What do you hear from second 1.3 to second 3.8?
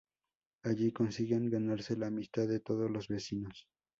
ganarse la amistad de todos los vecinos.